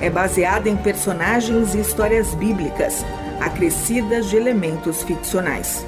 é 0.00 0.08
baseada 0.08 0.68
em 0.68 0.76
personagens 0.76 1.74
e 1.74 1.80
histórias 1.80 2.34
bíblicas, 2.34 3.04
acrescidas 3.40 4.30
de 4.30 4.36
elementos 4.36 5.02
ficcionais. 5.02 5.84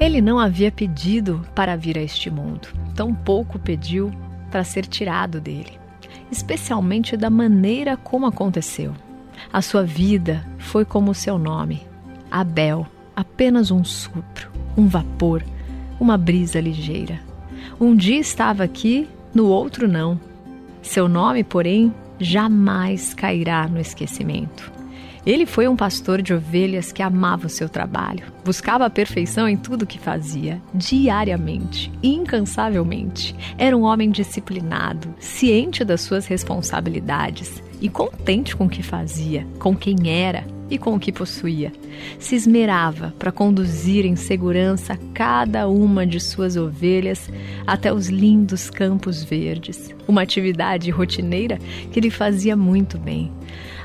Ele 0.00 0.22
não 0.22 0.38
havia 0.38 0.72
pedido 0.72 1.46
para 1.54 1.76
vir 1.76 1.98
a 1.98 2.02
este 2.02 2.30
mundo, 2.30 2.68
tampouco 2.94 3.58
pediu 3.58 4.10
para 4.50 4.64
ser 4.64 4.86
tirado 4.86 5.40
dele, 5.40 5.78
especialmente 6.30 7.16
da 7.16 7.28
maneira 7.28 7.96
como 7.96 8.24
aconteceu. 8.24 8.94
A 9.50 9.62
sua 9.62 9.82
vida 9.82 10.46
foi 10.58 10.84
como 10.84 11.12
o 11.12 11.14
seu 11.14 11.38
nome, 11.38 11.82
Abel, 12.30 12.86
apenas 13.16 13.70
um 13.70 13.82
sopro, 13.82 14.50
um 14.76 14.86
vapor, 14.86 15.42
uma 15.98 16.18
brisa 16.18 16.60
ligeira. 16.60 17.18
Um 17.80 17.96
dia 17.96 18.20
estava 18.20 18.62
aqui, 18.62 19.08
no 19.34 19.46
outro 19.46 19.88
não. 19.88 20.20
Seu 20.82 21.08
nome, 21.08 21.42
porém, 21.42 21.94
jamais 22.20 23.14
cairá 23.14 23.66
no 23.66 23.80
esquecimento. 23.80 24.70
Ele 25.24 25.46
foi 25.46 25.66
um 25.66 25.76
pastor 25.76 26.20
de 26.20 26.34
ovelhas 26.34 26.92
que 26.92 27.02
amava 27.02 27.46
o 27.46 27.50
seu 27.50 27.70
trabalho, 27.70 28.24
buscava 28.44 28.84
a 28.84 28.90
perfeição 28.90 29.48
em 29.48 29.56
tudo 29.56 29.86
que 29.86 29.98
fazia, 29.98 30.60
diariamente, 30.74 31.90
incansavelmente. 32.02 33.34
Era 33.56 33.76
um 33.76 33.82
homem 33.82 34.10
disciplinado, 34.10 35.14
ciente 35.18 35.84
das 35.84 36.02
suas 36.02 36.26
responsabilidades 36.26 37.62
e 37.80 37.88
contente 37.88 38.56
com 38.56 38.66
o 38.66 38.68
que 38.68 38.82
fazia, 38.82 39.46
com 39.58 39.76
quem 39.76 40.10
era 40.10 40.44
e 40.70 40.76
com 40.76 40.94
o 40.94 41.00
que 41.00 41.12
possuía. 41.12 41.72
Se 42.18 42.34
esmerava 42.34 43.14
para 43.18 43.32
conduzir 43.32 44.04
em 44.04 44.16
segurança 44.16 44.98
cada 45.14 45.68
uma 45.68 46.06
de 46.06 46.20
suas 46.20 46.56
ovelhas 46.56 47.30
até 47.66 47.92
os 47.92 48.08
lindos 48.08 48.70
campos 48.70 49.22
verdes, 49.22 49.94
uma 50.06 50.22
atividade 50.22 50.90
rotineira 50.90 51.58
que 51.90 52.00
lhe 52.00 52.10
fazia 52.10 52.56
muito 52.56 52.98
bem. 52.98 53.32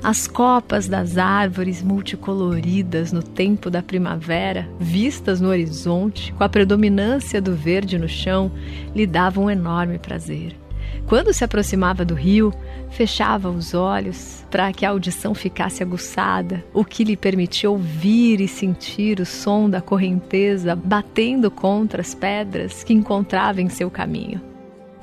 As 0.03 0.27
copas 0.27 0.89
das 0.89 1.17
árvores 1.17 1.81
multicoloridas 1.81 3.13
no 3.13 3.23
tempo 3.23 3.69
da 3.69 3.81
primavera, 3.81 4.67
vistas 4.77 5.39
no 5.39 5.47
horizonte, 5.47 6.33
com 6.33 6.43
a 6.43 6.49
predominância 6.49 7.41
do 7.41 7.55
verde 7.55 7.97
no 7.97 8.09
chão, 8.09 8.51
lhe 8.93 9.07
davam 9.07 9.45
um 9.45 9.49
enorme 9.49 9.97
prazer. 9.97 10.57
Quando 11.05 11.33
se 11.33 11.43
aproximava 11.43 12.03
do 12.03 12.13
rio, 12.13 12.53
fechava 12.93 13.49
os 13.49 13.73
olhos 13.73 14.45
para 14.49 14.71
que 14.71 14.85
a 14.85 14.91
audição 14.91 15.33
ficasse 15.33 15.81
aguçada, 15.81 16.63
o 16.73 16.85
que 16.85 17.03
lhe 17.03 17.17
permitia 17.17 17.69
ouvir 17.69 18.39
e 18.39 18.47
sentir 18.47 19.19
o 19.19 19.25
som 19.25 19.69
da 19.69 19.81
correnteza 19.81 20.75
batendo 20.75 21.49
contra 21.49 22.01
as 22.01 22.13
pedras 22.13 22.83
que 22.83 22.93
encontrava 22.93 23.61
em 23.61 23.67
seu 23.67 23.89
caminho. 23.89 24.39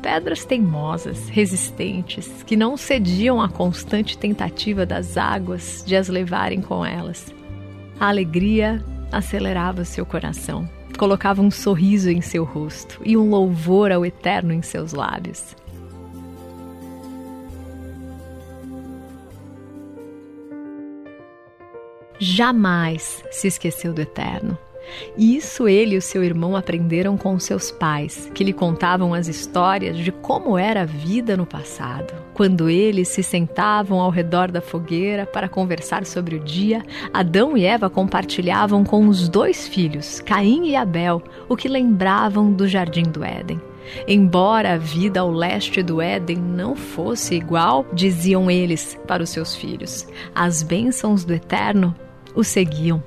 Pedras 0.00 0.44
teimosas, 0.44 1.28
resistentes, 1.28 2.42
que 2.44 2.56
não 2.56 2.76
cediam 2.76 3.42
à 3.42 3.48
constante 3.48 4.16
tentativa 4.16 4.86
das 4.86 5.18
águas 5.18 5.84
de 5.84 5.94
as 5.94 6.08
levarem 6.08 6.62
com 6.62 6.86
elas. 6.86 7.34
A 7.98 8.08
alegria 8.08 8.82
acelerava 9.12 9.84
seu 9.84 10.06
coração, 10.06 10.66
colocava 10.96 11.42
um 11.42 11.50
sorriso 11.50 12.08
em 12.08 12.20
seu 12.20 12.44
rosto 12.44 13.00
e 13.04 13.16
um 13.16 13.28
louvor 13.28 13.92
ao 13.92 14.06
eterno 14.06 14.52
em 14.52 14.62
seus 14.62 14.92
lábios. 14.92 15.56
Jamais 22.20 23.24
se 23.30 23.48
esqueceu 23.48 23.92
do 23.92 24.02
eterno. 24.02 24.56
E 25.16 25.36
isso 25.36 25.68
ele 25.68 25.94
e 25.94 25.98
o 25.98 26.02
seu 26.02 26.22
irmão 26.22 26.56
aprenderam 26.56 27.16
com 27.16 27.38
seus 27.38 27.70
pais, 27.70 28.30
que 28.34 28.44
lhe 28.44 28.52
contavam 28.52 29.14
as 29.14 29.28
histórias 29.28 29.96
de 29.96 30.10
como 30.10 30.58
era 30.58 30.82
a 30.82 30.86
vida 30.86 31.36
no 31.36 31.46
passado. 31.46 32.12
Quando 32.34 32.68
eles 32.68 33.08
se 33.08 33.22
sentavam 33.22 34.00
ao 34.00 34.10
redor 34.10 34.50
da 34.50 34.60
fogueira 34.60 35.26
para 35.26 35.48
conversar 35.48 36.04
sobre 36.04 36.36
o 36.36 36.40
dia, 36.40 36.82
Adão 37.12 37.56
e 37.56 37.64
Eva 37.64 37.90
compartilhavam 37.90 38.84
com 38.84 39.06
os 39.08 39.28
dois 39.28 39.68
filhos, 39.68 40.20
Caim 40.20 40.66
e 40.66 40.76
Abel, 40.76 41.22
o 41.48 41.56
que 41.56 41.68
lembravam 41.68 42.52
do 42.52 42.66
jardim 42.66 43.04
do 43.04 43.24
Éden. 43.24 43.60
Embora 44.06 44.74
a 44.74 44.78
vida 44.78 45.20
ao 45.20 45.32
leste 45.32 45.82
do 45.82 46.00
Éden 46.00 46.36
não 46.36 46.76
fosse 46.76 47.34
igual, 47.34 47.84
diziam 47.92 48.50
eles 48.50 48.98
para 49.06 49.22
os 49.22 49.30
seus 49.30 49.54
filhos, 49.54 50.06
as 50.34 50.62
bênçãos 50.62 51.24
do 51.24 51.34
Eterno 51.34 51.94
o 52.34 52.44
seguiam. 52.44 53.02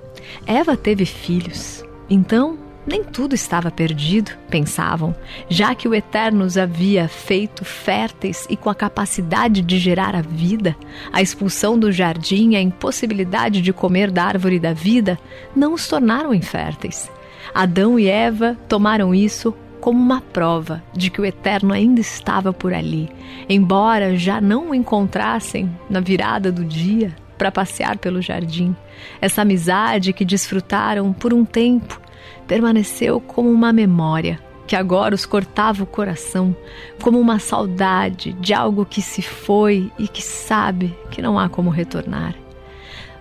Eva 0.46 0.76
teve 0.76 1.06
filhos. 1.06 1.84
Então, 2.10 2.58
nem 2.86 3.04
tudo 3.04 3.34
estava 3.34 3.72
perdido, 3.72 4.32
pensavam, 4.50 5.16
já 5.48 5.74
que 5.74 5.88
o 5.88 5.96
Eterno 5.96 6.44
os 6.44 6.58
havia 6.58 7.08
feito 7.08 7.64
férteis 7.64 8.46
e 8.50 8.58
com 8.58 8.70
a 8.70 8.76
capacidade 8.76 9.62
de 9.62 9.80
gerar 9.80 10.16
a 10.16 10.22
vida, 10.22 10.76
a 11.12 11.22
expulsão 11.22 11.80
do 11.80 11.92
jardim 11.92 12.52
e 12.52 12.56
a 12.58 12.62
impossibilidade 12.62 13.62
de 13.62 13.72
comer 13.72 14.12
da 14.12 14.26
árvore 14.26 14.60
da 14.60 14.74
vida 14.74 15.18
não 15.56 15.74
os 15.74 15.88
tornaram 15.88 16.34
inférteis. 16.34 17.10
Adão 17.54 17.98
e 17.98 18.08
Eva 18.08 18.58
tomaram 18.68 19.16
isso 19.16 19.54
como 19.80 20.00
uma 20.00 20.22
prova 20.22 20.82
de 20.94 21.10
que 21.10 21.22
o 21.22 21.26
Eterno 21.26 21.74
ainda 21.74 22.00
estava 22.00 22.54
por 22.54 22.74
ali, 22.74 23.10
embora 23.50 24.18
já 24.18 24.42
não 24.42 24.72
o 24.72 24.76
encontrassem 24.76 25.70
na 25.90 26.00
virada 26.00 26.52
do 26.52 26.64
dia 26.64 27.14
para 27.38 27.52
passear 27.52 27.98
pelo 27.98 28.22
jardim. 28.22 28.76
Essa 29.22 29.42
amizade 29.42 30.14
que 30.14 30.26
desfrutaram 30.26 31.12
por 31.14 31.34
um 31.34 31.44
tempo 31.44 32.00
permaneceu 32.48 33.20
como 33.20 33.50
uma 33.50 33.74
memória 33.74 34.40
que 34.66 34.76
agora 34.76 35.14
os 35.14 35.26
cortava 35.26 35.84
o 35.84 35.88
coração, 35.88 36.56
como 37.02 37.20
uma 37.20 37.40
saudade 37.40 38.34
de 38.34 38.54
algo 38.54 38.86
que 38.86 39.02
se 39.02 39.22
foi 39.22 39.92
e 40.00 40.08
que 40.08 40.22
sabe 40.22 40.98
que 41.12 41.22
não 41.22 41.38
há 41.38 41.50
como 41.50 41.70
retornar. 41.70 42.36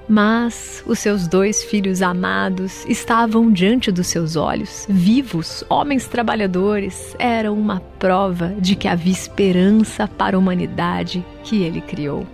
Mas 0.09 0.83
os 0.87 0.99
seus 0.99 1.29
dois 1.29 1.63
filhos 1.63 2.03
amados 2.03 2.85
estavam 2.87 3.51
diante 3.53 3.91
dos 3.91 4.09
seus 4.09 4.37
olhos, 4.37 4.87
vivos, 4.89 5.65
homens 5.69 6.07
trabalhadores, 6.07 7.15
eram 7.19 7.55
uma 7.55 7.81
prova 7.99 8.55
de 8.59 8.75
que 8.75 8.89
havia 8.89 9.13
esperança 9.13 10.09
para 10.09 10.37
a 10.37 10.39
humanidade 10.39 11.25
que 11.45 11.63
ele 11.63 11.81
criou. 11.81 12.27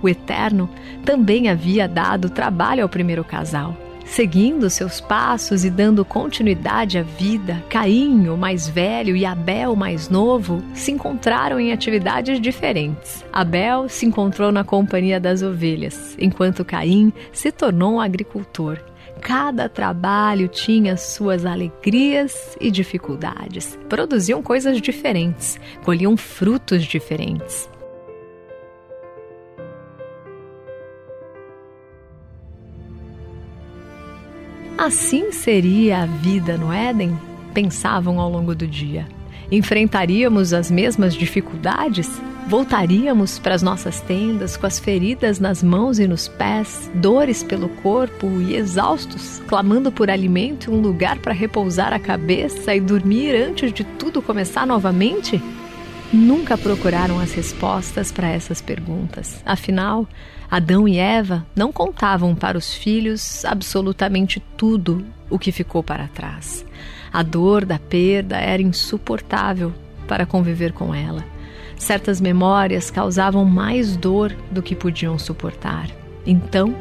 O 0.00 0.08
Eterno 0.08 0.68
também 1.04 1.48
havia 1.48 1.88
dado 1.88 2.30
trabalho 2.30 2.82
ao 2.82 2.88
primeiro 2.88 3.24
casal. 3.24 3.76
Seguindo 4.04 4.68
seus 4.68 5.00
passos 5.00 5.64
e 5.64 5.70
dando 5.70 6.04
continuidade 6.04 6.98
à 6.98 7.02
vida, 7.02 7.64
Caim, 7.70 8.28
o 8.28 8.36
mais 8.36 8.68
velho, 8.68 9.16
e 9.16 9.24
Abel, 9.24 9.72
o 9.72 9.76
mais 9.76 10.10
novo, 10.10 10.62
se 10.74 10.92
encontraram 10.92 11.58
em 11.58 11.72
atividades 11.72 12.40
diferentes. 12.40 13.24
Abel 13.32 13.88
se 13.88 14.04
encontrou 14.04 14.52
na 14.52 14.64
companhia 14.64 15.18
das 15.18 15.42
ovelhas, 15.42 16.14
enquanto 16.18 16.64
Caim 16.64 17.12
se 17.32 17.50
tornou 17.50 17.94
um 17.94 18.00
agricultor. 18.00 18.78
Cada 19.20 19.68
trabalho 19.68 20.48
tinha 20.48 20.96
suas 20.96 21.46
alegrias 21.46 22.56
e 22.60 22.70
dificuldades. 22.70 23.78
Produziam 23.88 24.42
coisas 24.42 24.80
diferentes, 24.80 25.60
colhiam 25.84 26.16
frutos 26.16 26.84
diferentes. 26.84 27.70
Assim 34.82 35.30
seria 35.30 36.02
a 36.02 36.06
vida 36.06 36.58
no 36.58 36.72
Éden? 36.72 37.16
Pensavam 37.54 38.18
ao 38.18 38.28
longo 38.28 38.52
do 38.52 38.66
dia. 38.66 39.06
Enfrentaríamos 39.48 40.52
as 40.52 40.72
mesmas 40.72 41.14
dificuldades? 41.14 42.10
Voltaríamos 42.48 43.38
para 43.38 43.54
as 43.54 43.62
nossas 43.62 44.00
tendas 44.00 44.56
com 44.56 44.66
as 44.66 44.80
feridas 44.80 45.38
nas 45.38 45.62
mãos 45.62 46.00
e 46.00 46.08
nos 46.08 46.26
pés, 46.26 46.90
dores 46.96 47.44
pelo 47.44 47.68
corpo 47.68 48.26
e 48.40 48.56
exaustos, 48.56 49.40
clamando 49.46 49.92
por 49.92 50.10
alimento 50.10 50.68
e 50.68 50.74
um 50.74 50.80
lugar 50.80 51.20
para 51.20 51.32
repousar 51.32 51.92
a 51.92 52.00
cabeça 52.00 52.74
e 52.74 52.80
dormir 52.80 53.36
antes 53.36 53.72
de 53.72 53.84
tudo 53.84 54.20
começar 54.20 54.66
novamente? 54.66 55.40
Nunca 56.12 56.58
procuraram 56.58 57.18
as 57.18 57.32
respostas 57.32 58.12
para 58.12 58.28
essas 58.28 58.60
perguntas. 58.60 59.42
Afinal, 59.46 60.06
Adão 60.50 60.86
e 60.86 60.98
Eva 60.98 61.46
não 61.56 61.72
contavam 61.72 62.34
para 62.34 62.58
os 62.58 62.74
filhos 62.74 63.44
absolutamente 63.44 64.40
tudo 64.56 65.04
o 65.30 65.38
que 65.38 65.50
ficou 65.50 65.82
para 65.82 66.08
trás. 66.08 66.64
A 67.12 67.22
dor 67.22 67.64
da 67.64 67.78
perda 67.78 68.36
era 68.36 68.60
insuportável 68.60 69.72
para 70.06 70.26
conviver 70.26 70.72
com 70.72 70.94
ela. 70.94 71.24
Certas 71.78 72.20
memórias 72.20 72.90
causavam 72.90 73.44
mais 73.44 73.96
dor 73.96 74.34
do 74.50 74.62
que 74.62 74.76
podiam 74.76 75.18
suportar. 75.18 75.88
Então, 76.26 76.74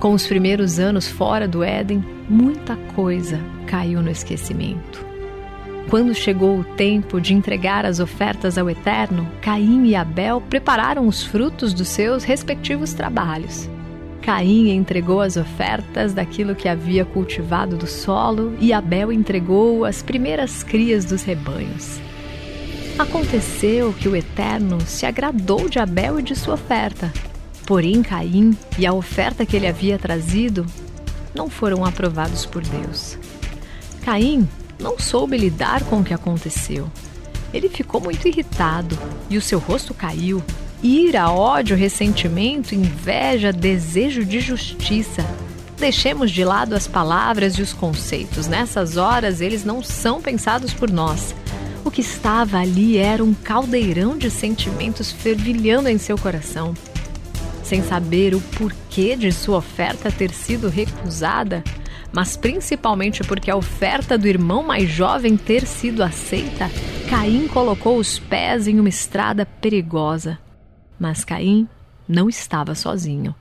com 0.00 0.14
os 0.14 0.26
primeiros 0.26 0.78
anos 0.78 1.06
fora 1.06 1.46
do 1.46 1.62
Éden, 1.62 2.02
muita 2.28 2.76
coisa 2.94 3.38
caiu 3.66 4.02
no 4.02 4.10
esquecimento. 4.10 5.09
Quando 5.90 6.14
chegou 6.14 6.60
o 6.60 6.64
tempo 6.64 7.20
de 7.20 7.34
entregar 7.34 7.84
as 7.84 7.98
ofertas 7.98 8.56
ao 8.56 8.70
Eterno, 8.70 9.28
Caim 9.42 9.86
e 9.86 9.96
Abel 9.96 10.40
prepararam 10.40 11.08
os 11.08 11.24
frutos 11.24 11.74
dos 11.74 11.88
seus 11.88 12.22
respectivos 12.22 12.92
trabalhos. 12.92 13.68
Caim 14.22 14.70
entregou 14.70 15.20
as 15.20 15.36
ofertas 15.36 16.14
daquilo 16.14 16.54
que 16.54 16.68
havia 16.68 17.04
cultivado 17.04 17.76
do 17.76 17.88
solo 17.88 18.54
e 18.60 18.72
Abel 18.72 19.12
entregou 19.12 19.84
as 19.84 20.00
primeiras 20.00 20.62
crias 20.62 21.04
dos 21.04 21.24
rebanhos. 21.24 21.98
Aconteceu 22.96 23.92
que 23.92 24.08
o 24.08 24.14
Eterno 24.14 24.80
se 24.82 25.06
agradou 25.06 25.68
de 25.68 25.80
Abel 25.80 26.20
e 26.20 26.22
de 26.22 26.36
sua 26.36 26.54
oferta, 26.54 27.12
Porém, 27.70 28.02
Caim 28.02 28.58
e 28.76 28.84
a 28.84 28.92
oferta 28.92 29.46
que 29.46 29.54
ele 29.54 29.68
havia 29.68 29.96
trazido 29.96 30.66
não 31.32 31.48
foram 31.48 31.84
aprovados 31.84 32.44
por 32.44 32.62
Deus. 32.62 33.16
Caim 34.04 34.48
não 34.80 34.98
soube 34.98 35.36
lidar 35.36 35.84
com 35.84 36.00
o 36.00 36.04
que 36.04 36.14
aconteceu. 36.14 36.90
Ele 37.52 37.68
ficou 37.68 38.00
muito 38.00 38.26
irritado 38.26 38.98
e 39.28 39.36
o 39.36 39.42
seu 39.42 39.58
rosto 39.58 39.92
caiu. 39.92 40.42
Ira, 40.82 41.30
ódio, 41.30 41.76
ressentimento, 41.76 42.74
inveja, 42.74 43.52
desejo 43.52 44.24
de 44.24 44.40
justiça. 44.40 45.24
Deixemos 45.78 46.30
de 46.30 46.44
lado 46.44 46.74
as 46.74 46.86
palavras 46.86 47.54
e 47.54 47.62
os 47.62 47.72
conceitos. 47.72 48.46
Nessas 48.46 48.96
horas, 48.96 49.40
eles 49.40 49.64
não 49.64 49.82
são 49.82 50.20
pensados 50.20 50.72
por 50.72 50.90
nós. 50.90 51.34
O 51.84 51.90
que 51.90 52.00
estava 52.00 52.58
ali 52.58 52.98
era 52.98 53.22
um 53.22 53.34
caldeirão 53.34 54.16
de 54.16 54.30
sentimentos 54.30 55.12
fervilhando 55.12 55.88
em 55.88 55.98
seu 55.98 56.16
coração 56.16 56.74
sem 57.70 57.84
saber 57.84 58.34
o 58.34 58.40
porquê 58.40 59.14
de 59.14 59.30
sua 59.30 59.58
oferta 59.58 60.10
ter 60.10 60.32
sido 60.32 60.68
recusada, 60.68 61.62
mas 62.12 62.36
principalmente 62.36 63.22
porque 63.24 63.50
a 63.50 63.56
oferta 63.56 64.18
do 64.18 64.26
irmão 64.26 64.62
mais 64.62 64.88
jovem 64.88 65.36
ter 65.36 65.66
sido 65.66 66.02
aceita, 66.02 66.70
Caim 67.08 67.48
colocou 67.48 67.98
os 67.98 68.18
pés 68.18 68.68
em 68.68 68.78
uma 68.78 68.88
estrada 68.88 69.44
perigosa. 69.44 70.38
Mas 70.98 71.24
Caim 71.24 71.68
não 72.08 72.28
estava 72.28 72.74
sozinho. 72.74 73.34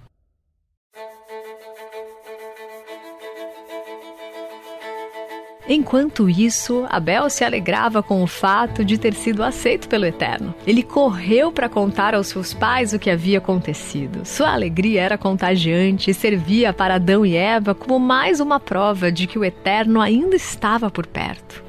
Enquanto 5.72 6.28
isso, 6.28 6.84
Abel 6.90 7.30
se 7.30 7.44
alegrava 7.44 8.02
com 8.02 8.24
o 8.24 8.28
fato 8.28 8.84
de 8.84 8.98
ter 8.98 9.14
sido 9.14 9.44
aceito 9.44 9.88
pelo 9.88 10.04
Eterno. 10.04 10.52
Ele 10.66 10.82
correu 10.82 11.52
para 11.52 11.70
contar 11.70 12.16
aos 12.16 12.26
seus 12.26 12.56
pais 12.56 12.92
o 12.92 12.98
que 12.98 13.08
havia 13.08 13.38
acontecido. 13.38 14.26
Sua 14.26 14.52
alegria 14.52 15.04
era 15.04 15.16
contagiante 15.16 16.10
e 16.10 16.14
servia 16.14 16.74
para 16.74 16.96
Adão 16.96 17.24
e 17.24 17.36
Eva 17.36 17.76
como 17.76 18.00
mais 18.00 18.40
uma 18.40 18.60
prova 18.60 19.12
de 19.12 19.28
que 19.28 19.38
o 19.38 19.46
Eterno 19.46 20.02
ainda 20.02 20.36
estava 20.36 20.90
por 20.90 21.06
perto. 21.06 21.64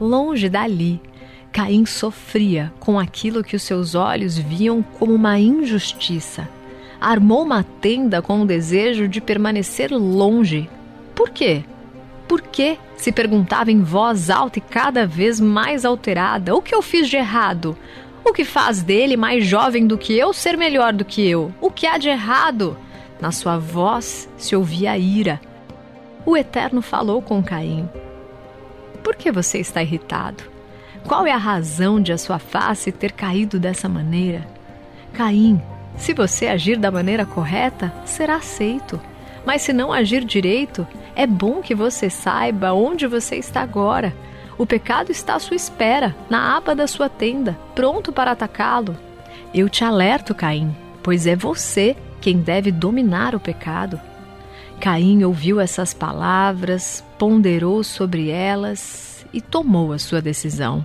Longe 0.00 0.48
dali, 0.48 0.98
Caim 1.52 1.84
sofria 1.84 2.72
com 2.80 2.98
aquilo 2.98 3.44
que 3.44 3.54
os 3.54 3.62
seus 3.62 3.94
olhos 3.94 4.38
viam 4.38 4.82
como 4.82 5.12
uma 5.12 5.38
injustiça. 5.38 6.48
Armou 6.98 7.42
uma 7.42 7.62
tenda 7.62 8.22
com 8.22 8.40
o 8.40 8.46
desejo 8.46 9.06
de 9.06 9.20
permanecer 9.20 9.92
longe. 9.92 10.70
Por 11.14 11.28
quê? 11.28 11.64
Por 12.30 12.42
que? 12.42 12.78
se 12.96 13.10
perguntava 13.10 13.72
em 13.72 13.82
voz 13.82 14.30
alta 14.30 14.60
e 14.60 14.62
cada 14.62 15.04
vez 15.04 15.40
mais 15.40 15.84
alterada: 15.84 16.54
O 16.54 16.62
que 16.62 16.72
eu 16.72 16.80
fiz 16.80 17.08
de 17.08 17.16
errado? 17.16 17.76
O 18.24 18.32
que 18.32 18.44
faz 18.44 18.84
dele 18.84 19.16
mais 19.16 19.44
jovem 19.44 19.84
do 19.84 19.98
que 19.98 20.16
eu 20.16 20.32
ser 20.32 20.56
melhor 20.56 20.92
do 20.92 21.04
que 21.04 21.28
eu? 21.28 21.52
O 21.60 21.72
que 21.72 21.88
há 21.88 21.98
de 21.98 22.08
errado? 22.08 22.78
Na 23.20 23.32
sua 23.32 23.58
voz 23.58 24.28
se 24.36 24.54
ouvia 24.54 24.96
ira. 24.96 25.40
O 26.24 26.36
Eterno 26.36 26.80
falou 26.80 27.20
com 27.20 27.42
Caim: 27.42 27.90
Por 29.02 29.16
que 29.16 29.32
você 29.32 29.58
está 29.58 29.82
irritado? 29.82 30.44
Qual 31.08 31.26
é 31.26 31.32
a 31.32 31.36
razão 31.36 32.00
de 32.00 32.12
a 32.12 32.18
sua 32.18 32.38
face 32.38 32.92
ter 32.92 33.10
caído 33.10 33.58
dessa 33.58 33.88
maneira? 33.88 34.46
Caim, 35.14 35.60
se 35.96 36.14
você 36.14 36.46
agir 36.46 36.78
da 36.78 36.92
maneira 36.92 37.26
correta, 37.26 37.92
será 38.04 38.36
aceito. 38.36 39.00
Mas 39.44 39.62
se 39.62 39.72
não 39.72 39.92
agir 39.92 40.24
direito, 40.24 40.86
é 41.14 41.26
bom 41.26 41.60
que 41.60 41.74
você 41.74 42.08
saiba 42.08 42.72
onde 42.72 43.06
você 43.06 43.36
está 43.36 43.62
agora. 43.62 44.14
O 44.56 44.66
pecado 44.66 45.10
está 45.10 45.34
à 45.34 45.38
sua 45.38 45.56
espera, 45.56 46.14
na 46.28 46.56
aba 46.56 46.74
da 46.74 46.86
sua 46.86 47.08
tenda, 47.08 47.58
pronto 47.74 48.12
para 48.12 48.32
atacá-lo. 48.32 48.96
Eu 49.54 49.68
te 49.68 49.84
alerto, 49.84 50.34
Caim, 50.34 50.74
pois 51.02 51.26
é 51.26 51.34
você 51.34 51.96
quem 52.20 52.38
deve 52.38 52.70
dominar 52.70 53.34
o 53.34 53.40
pecado. 53.40 53.98
Caim 54.80 55.24
ouviu 55.24 55.60
essas 55.60 55.92
palavras, 55.92 57.04
ponderou 57.18 57.82
sobre 57.82 58.30
elas 58.30 59.26
e 59.32 59.40
tomou 59.40 59.92
a 59.92 59.98
sua 59.98 60.20
decisão. 60.20 60.84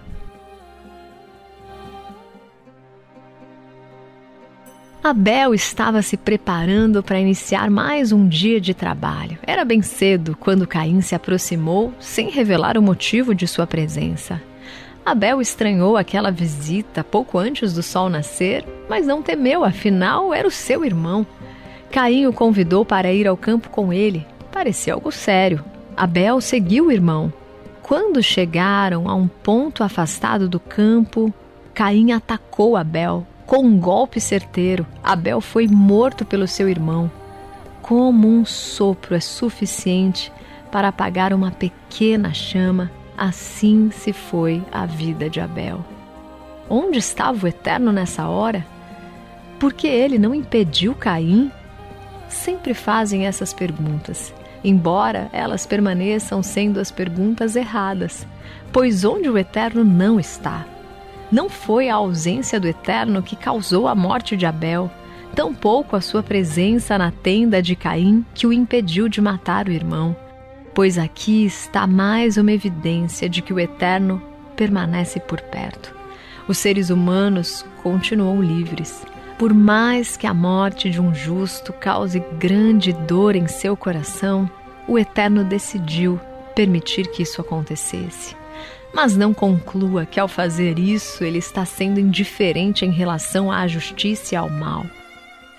Abel 5.05 5.53
estava 5.53 6.01
se 6.01 6.17
preparando 6.17 7.03
para 7.03 7.19
iniciar 7.19 7.69
mais 7.69 8.11
um 8.11 8.27
dia 8.27 8.59
de 8.59 8.73
trabalho. 8.73 9.37
Era 9.45 9.63
bem 9.63 9.83
cedo 9.83 10.35
quando 10.39 10.65
Caim 10.65 10.99
se 10.99 11.13
aproximou, 11.13 11.93
sem 11.99 12.31
revelar 12.31 12.75
o 12.75 12.81
motivo 12.81 13.35
de 13.35 13.47
sua 13.47 13.67
presença. 13.67 14.41
Abel 15.05 15.39
estranhou 15.39 15.95
aquela 15.95 16.31
visita 16.31 17.03
pouco 17.03 17.37
antes 17.37 17.71
do 17.71 17.83
sol 17.83 18.09
nascer, 18.09 18.65
mas 18.89 19.05
não 19.05 19.21
temeu, 19.21 19.63
afinal 19.63 20.33
era 20.33 20.47
o 20.47 20.51
seu 20.51 20.83
irmão. 20.83 21.23
Caim 21.91 22.25
o 22.25 22.33
convidou 22.33 22.83
para 22.83 23.13
ir 23.13 23.27
ao 23.27 23.37
campo 23.37 23.69
com 23.69 23.93
ele. 23.93 24.25
Parecia 24.51 24.95
algo 24.95 25.11
sério. 25.11 25.63
Abel 25.95 26.41
seguiu 26.41 26.87
o 26.87 26.91
irmão. 26.91 27.31
Quando 27.83 28.23
chegaram 28.23 29.07
a 29.07 29.13
um 29.13 29.27
ponto 29.27 29.83
afastado 29.83 30.49
do 30.49 30.59
campo, 30.59 31.31
Caim 31.75 32.11
atacou 32.11 32.75
Abel, 32.75 33.23
com 33.45 33.59
um 33.59 33.79
golpe 33.79 34.19
certeiro, 34.19 34.87
Abel 35.03 35.39
foi 35.39 35.67
morto 35.67 36.25
pelo 36.25 36.47
seu 36.47 36.67
irmão. 36.67 37.11
Como 37.81 38.27
um 38.27 38.43
sopro 38.43 39.13
é 39.13 39.19
suficiente 39.19 40.31
para 40.71 40.87
apagar 40.87 41.31
uma 41.31 41.51
pequena 41.51 42.33
chama, 42.33 42.91
assim 43.15 43.91
se 43.91 44.11
foi 44.11 44.63
a 44.71 44.87
vida 44.87 45.29
de 45.29 45.39
Abel. 45.39 45.85
Onde 46.67 46.97
estava 46.97 47.45
o 47.45 47.47
Eterno 47.47 47.91
nessa 47.91 48.27
hora? 48.27 48.65
Por 49.59 49.73
que 49.73 49.87
ele 49.87 50.17
não 50.17 50.33
impediu 50.33 50.95
Caim? 50.95 51.51
Sempre 52.27 52.73
fazem 52.73 53.27
essas 53.27 53.53
perguntas, 53.53 54.33
embora 54.63 55.29
elas 55.31 55.67
permaneçam 55.67 56.41
sendo 56.41 56.79
as 56.79 56.89
perguntas 56.89 57.55
erradas, 57.55 58.25
pois 58.73 59.05
onde 59.05 59.29
o 59.29 59.37
Eterno 59.37 59.83
não 59.83 60.19
está, 60.19 60.65
não 61.35 61.49
foi 61.49 61.89
a 61.89 61.95
ausência 61.95 62.61
do 62.61 62.65
Eterno 62.65 63.21
que 63.21 63.35
causou 63.35 63.89
a 63.89 63.93
morte 63.93 64.37
de 64.37 64.45
Abel, 64.45 64.89
tampouco 65.35 65.93
a 65.93 65.99
sua 65.99 66.23
presença 66.23 66.97
na 66.97 67.11
tenda 67.11 67.61
de 67.61 67.75
Caim 67.75 68.25
que 68.33 68.47
o 68.47 68.53
impediu 68.53 69.09
de 69.09 69.19
matar 69.19 69.67
o 69.67 69.71
irmão. 69.71 70.15
Pois 70.73 70.97
aqui 70.97 71.45
está 71.45 71.85
mais 71.85 72.37
uma 72.37 72.53
evidência 72.53 73.27
de 73.27 73.41
que 73.41 73.51
o 73.51 73.59
Eterno 73.59 74.21
permanece 74.55 75.19
por 75.19 75.41
perto. 75.41 75.93
Os 76.47 76.57
seres 76.57 76.89
humanos 76.89 77.65
continuam 77.83 78.41
livres. 78.41 79.05
Por 79.37 79.53
mais 79.53 80.15
que 80.15 80.25
a 80.25 80.33
morte 80.33 80.89
de 80.89 81.01
um 81.01 81.13
justo 81.13 81.73
cause 81.73 82.23
grande 82.39 82.93
dor 82.93 83.35
em 83.35 83.45
seu 83.45 83.75
coração, 83.75 84.49
o 84.87 84.97
Eterno 84.97 85.43
decidiu 85.43 86.17
permitir 86.55 87.11
que 87.11 87.23
isso 87.23 87.41
acontecesse. 87.41 88.44
Mas 88.95 89.17
não 89.17 89.33
conclua 89.33 90.05
que 90.05 90.21
ao 90.21 90.27
fazer 90.29 90.79
isso 90.79 91.21
ele 91.25 91.37
está 91.37 91.65
sendo 91.65 91.99
indiferente 91.99 92.85
em 92.85 92.91
relação 92.91 93.51
à 93.51 93.67
justiça 93.67 94.33
e 94.33 94.37
ao 94.37 94.49
mal. 94.49 94.85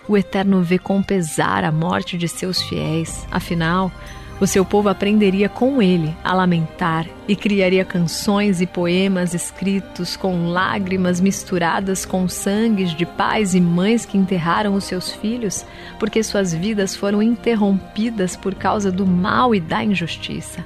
O 0.09 0.17
Eterno 0.17 0.63
vê 0.63 0.79
com 0.79 1.03
pesar 1.03 1.63
a 1.63 1.71
morte 1.71 2.17
de 2.17 2.29
seus 2.29 2.63
fiéis, 2.63 3.27
afinal, 3.31 3.93
o 4.41 4.47
seu 4.47 4.65
povo 4.65 4.89
aprenderia 4.89 5.51
com 5.51 5.83
ele 5.83 6.17
a 6.25 6.33
lamentar 6.33 7.07
e 7.29 7.37
criaria 7.37 7.85
canções 7.85 8.63
e 8.63 8.67
poemas 8.67 9.35
escritos 9.35 10.17
com 10.17 10.49
lágrimas 10.49 11.21
misturadas 11.21 12.07
com 12.07 12.27
sangues 12.27 12.95
de 12.95 13.05
pais 13.05 13.55
e 13.55 13.61
mães 13.61 14.07
que 14.07 14.17
enterraram 14.17 14.73
os 14.75 14.85
seus 14.85 15.13
filhos, 15.13 15.67
porque 15.99 16.23
suas 16.23 16.55
vidas 16.55 16.97
foram 16.97 17.23
interrompidas 17.23 18.35
por 18.35 18.55
causa 18.55 18.91
do 18.91 19.07
mal 19.07 19.55
e 19.55 19.61
da 19.61 19.85
injustiça. 19.85 20.65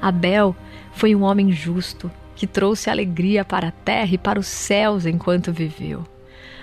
Abel 0.00 0.54
foi 0.92 1.14
um 1.14 1.22
homem 1.22 1.52
justo 1.52 2.10
que 2.34 2.46
trouxe 2.46 2.88
alegria 2.88 3.44
para 3.44 3.68
a 3.68 3.72
terra 3.72 4.14
e 4.14 4.18
para 4.18 4.40
os 4.40 4.46
céus 4.46 5.04
enquanto 5.06 5.52
viveu. 5.52 6.04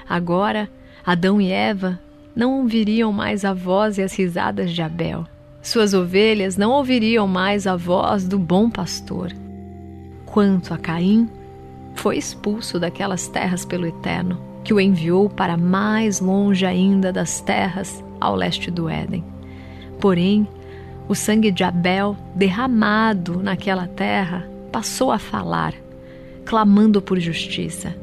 Agora, 0.10 0.70
Adão 1.06 1.40
e 1.40 1.52
Eva 1.52 2.00
não 2.36 2.62
ouviriam 2.62 3.12
mais 3.12 3.46
a 3.46 3.54
voz 3.54 3.98
e 3.98 4.02
as 4.02 4.16
risadas 4.16 4.72
de 4.72 4.82
Abel. 4.82 5.26
Suas 5.62 5.94
ovelhas 5.94 6.56
não 6.56 6.72
ouviriam 6.72 7.28
mais 7.28 7.68
a 7.68 7.76
voz 7.76 8.28
do 8.28 8.40
bom 8.40 8.70
pastor. 8.70 9.32
Quanto 10.26 10.74
a 10.74 10.78
Caim, 10.78 11.30
foi 11.96 12.18
expulso 12.18 12.80
daquelas 12.80 13.28
terras 13.28 13.66
pelo 13.66 13.86
Eterno, 13.86 14.40
que 14.64 14.74
o 14.74 14.80
enviou 14.80 15.30
para 15.30 15.58
mais 15.58 16.20
longe 16.20 16.66
ainda 16.66 17.12
das 17.12 17.42
terras 17.42 18.04
ao 18.20 18.36
leste 18.36 18.70
do 18.70 18.88
Éden. 18.88 19.24
Porém, 20.00 20.48
o 21.08 21.16
sangue 21.16 21.52
de 21.52 21.64
Abel, 21.64 22.18
derramado 22.36 23.42
naquela 23.42 23.88
terra, 23.88 24.48
passou 24.72 25.12
a 25.12 25.18
falar, 25.18 25.74
clamando 26.46 27.02
por 27.02 27.20
justiça. 27.20 27.96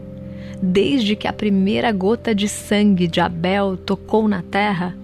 Desde 0.63 1.15
que 1.15 1.29
a 1.29 1.33
primeira 1.33 1.93
gota 1.93 2.35
de 2.35 2.49
sangue 2.49 3.07
de 3.07 3.21
Abel 3.21 3.77
tocou 3.77 4.27
na 4.27 4.43
terra, 4.43 4.97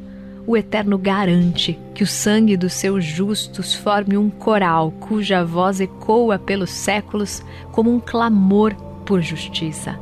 o 0.46 0.56
Eterno 0.56 0.96
garante 0.96 1.78
que 1.94 2.02
o 2.02 2.06
sangue 2.06 2.56
dos 2.56 2.72
seus 2.72 3.04
justos 3.04 3.74
forme 3.74 4.16
um 4.16 4.30
coral 4.30 4.90
cuja 4.92 5.44
voz 5.44 5.80
ecoa 5.80 6.38
pelos 6.38 6.70
séculos 6.70 7.42
como 7.70 7.94
um 7.94 8.00
clamor 8.00 8.74
por 9.04 9.20
justiça. 9.20 9.98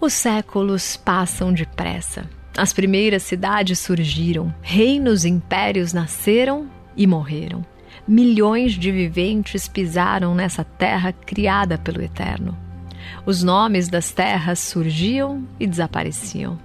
Os 0.00 0.14
séculos 0.14 0.96
passam 0.96 1.52
depressa. 1.52 2.37
As 2.58 2.72
primeiras 2.72 3.22
cidades 3.22 3.78
surgiram, 3.78 4.52
reinos 4.60 5.24
e 5.24 5.28
impérios 5.28 5.92
nasceram 5.92 6.66
e 6.96 7.06
morreram. 7.06 7.64
Milhões 8.06 8.72
de 8.72 8.90
viventes 8.90 9.68
pisaram 9.68 10.34
nessa 10.34 10.64
terra 10.64 11.12
criada 11.12 11.78
pelo 11.78 12.02
Eterno. 12.02 12.58
Os 13.24 13.44
nomes 13.44 13.86
das 13.86 14.10
terras 14.10 14.58
surgiam 14.58 15.44
e 15.60 15.68
desapareciam. 15.68 16.58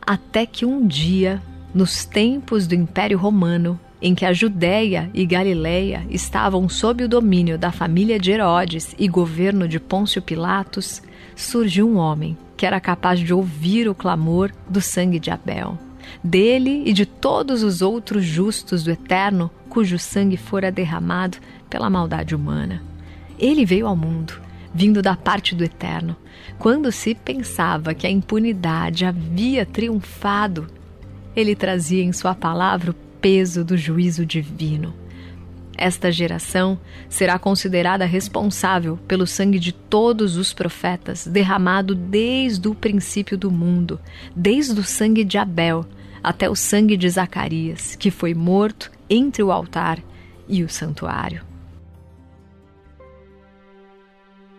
Até 0.00 0.46
que 0.46 0.64
um 0.64 0.86
dia, 0.86 1.42
nos 1.74 2.06
tempos 2.06 2.66
do 2.66 2.74
Império 2.74 3.18
Romano, 3.18 3.78
em 4.00 4.14
que 4.14 4.24
a 4.24 4.32
Judéia 4.32 5.10
e 5.12 5.26
Galiléia 5.26 6.06
estavam 6.08 6.70
sob 6.70 7.04
o 7.04 7.08
domínio 7.08 7.58
da 7.58 7.70
família 7.70 8.18
de 8.18 8.30
Herodes 8.30 8.94
e 8.98 9.06
governo 9.08 9.68
de 9.68 9.78
Pôncio 9.78 10.22
Pilatos, 10.22 11.02
surgiu 11.34 11.86
um 11.86 11.98
homem 11.98 12.34
que 12.56 12.64
era 12.64 12.80
capaz 12.80 13.20
de 13.20 13.34
ouvir 13.34 13.88
o 13.88 13.94
clamor 13.94 14.50
do 14.68 14.80
sangue 14.80 15.18
de 15.18 15.30
Abel, 15.30 15.78
dele 16.22 16.82
e 16.86 16.92
de 16.92 17.04
todos 17.04 17.62
os 17.62 17.82
outros 17.82 18.24
justos 18.24 18.82
do 18.82 18.90
Eterno 18.90 19.50
cujo 19.68 19.98
sangue 19.98 20.36
fora 20.36 20.72
derramado 20.72 21.38
pela 21.68 21.90
maldade 21.90 22.34
humana. 22.34 22.82
Ele 23.38 23.64
veio 23.64 23.86
ao 23.86 23.94
mundo 23.94 24.46
vindo 24.76 25.00
da 25.00 25.16
parte 25.16 25.54
do 25.54 25.64
Eterno. 25.64 26.14
Quando 26.58 26.92
se 26.92 27.14
pensava 27.14 27.94
que 27.94 28.06
a 28.06 28.10
impunidade 28.10 29.06
havia 29.06 29.64
triunfado, 29.64 30.66
ele 31.34 31.56
trazia 31.56 32.04
em 32.04 32.12
sua 32.12 32.34
palavra 32.34 32.90
o 32.90 32.94
peso 32.94 33.64
do 33.64 33.74
juízo 33.74 34.26
divino. 34.26 34.94
Esta 35.76 36.10
geração 36.10 36.78
será 37.08 37.38
considerada 37.38 38.06
responsável 38.06 38.98
pelo 39.06 39.26
sangue 39.26 39.58
de 39.58 39.72
todos 39.72 40.36
os 40.36 40.54
profetas 40.54 41.26
derramado 41.26 41.94
desde 41.94 42.66
o 42.66 42.74
princípio 42.74 43.36
do 43.36 43.50
mundo, 43.50 44.00
desde 44.34 44.80
o 44.80 44.84
sangue 44.84 45.22
de 45.22 45.36
Abel 45.36 45.84
até 46.22 46.48
o 46.48 46.56
sangue 46.56 46.96
de 46.96 47.08
Zacarias, 47.08 47.94
que 47.94 48.10
foi 48.10 48.32
morto 48.32 48.90
entre 49.08 49.42
o 49.42 49.52
altar 49.52 49.98
e 50.48 50.64
o 50.64 50.68
santuário. 50.68 51.42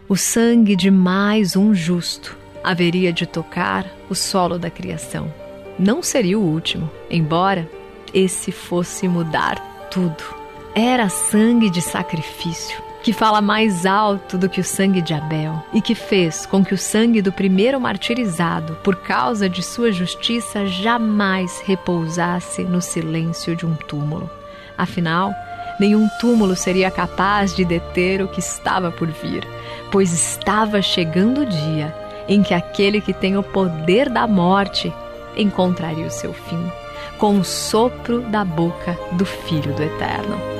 O 0.07 0.15
sangue 0.15 0.75
de 0.75 0.89
mais 0.89 1.55
um 1.57 1.73
justo 1.73 2.37
haveria 2.63 3.11
de 3.11 3.25
tocar 3.25 3.85
o 4.09 4.15
solo 4.15 4.57
da 4.57 4.69
criação. 4.69 5.33
Não 5.77 6.01
seria 6.01 6.39
o 6.39 6.43
último, 6.43 6.89
embora 7.09 7.69
esse 8.13 8.51
fosse 8.51 9.07
mudar 9.07 9.59
tudo. 9.91 10.46
Era 10.79 11.09
sangue 11.09 11.71
de 11.71 11.81
sacrifício, 11.81 12.79
que 13.01 13.11
fala 13.11 13.41
mais 13.41 13.83
alto 13.83 14.37
do 14.37 14.47
que 14.47 14.61
o 14.61 14.63
sangue 14.63 15.01
de 15.01 15.11
Abel 15.11 15.59
e 15.73 15.81
que 15.81 15.95
fez 15.95 16.45
com 16.45 16.63
que 16.63 16.75
o 16.75 16.77
sangue 16.77 17.19
do 17.19 17.31
primeiro 17.31 17.81
martirizado, 17.81 18.77
por 18.83 18.97
causa 18.97 19.49
de 19.49 19.63
sua 19.63 19.91
justiça, 19.91 20.67
jamais 20.67 21.59
repousasse 21.65 22.63
no 22.63 22.79
silêncio 22.79 23.55
de 23.55 23.65
um 23.65 23.73
túmulo. 23.73 24.29
Afinal, 24.77 25.33
nenhum 25.79 26.07
túmulo 26.19 26.55
seria 26.55 26.91
capaz 26.91 27.55
de 27.55 27.65
deter 27.65 28.21
o 28.21 28.27
que 28.27 28.39
estava 28.39 28.91
por 28.91 29.07
vir 29.07 29.47
pois 29.91 30.11
estava 30.11 30.81
chegando 30.81 31.41
o 31.41 31.45
dia 31.45 31.95
em 32.27 32.43
que 32.43 32.53
aquele 32.53 32.99
que 32.99 33.13
tem 33.13 33.37
o 33.37 33.43
poder 33.43 34.09
da 34.09 34.27
morte 34.27 34.93
encontraria 35.35 36.05
o 36.05 36.11
seu 36.11 36.33
fim, 36.33 36.71
com 37.17 37.39
o 37.39 37.43
sopro 37.45 38.21
da 38.21 38.43
boca 38.43 38.97
do 39.13 39.25
Filho 39.25 39.73
do 39.73 39.83
Eterno. 39.83 40.56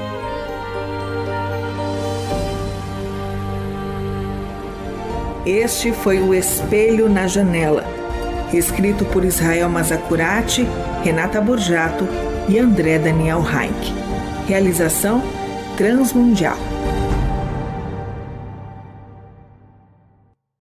Este 5.48 5.94
foi 5.94 6.20
o 6.20 6.34
Espelho 6.34 7.08
na 7.08 7.26
Janela, 7.26 7.86
escrito 8.52 9.06
por 9.06 9.24
Israel 9.24 9.70
Mazacurati, 9.70 10.68
Renata 11.02 11.40
Borjato 11.40 12.06
e 12.50 12.60
André 12.60 13.00
Daniel 13.00 13.40
Heinck. 13.40 13.94
Realização 14.46 15.24
Transmundial. 15.78 16.77